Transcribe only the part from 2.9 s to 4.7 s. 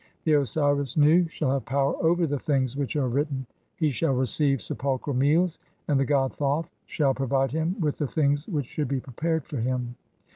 are written, he shall "receive (25)